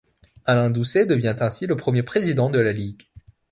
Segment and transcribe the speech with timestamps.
[0.45, 3.03] Alain Doucet devient ainsi le premier président de la ligue.